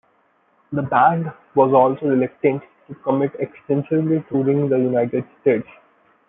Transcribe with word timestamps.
The 0.71 0.81
band 0.81 1.31
was 1.53 1.73
also 1.73 2.07
reluctant 2.07 2.63
to 2.87 2.95
commit 3.03 3.35
extensively 3.39 4.23
touring 4.31 4.67
the 4.67 4.77
United 4.79 5.25
States. 5.41 5.67